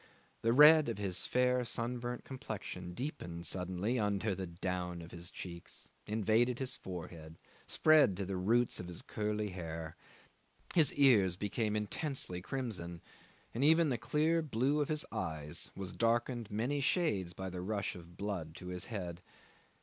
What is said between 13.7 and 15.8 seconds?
the clear blue of his eyes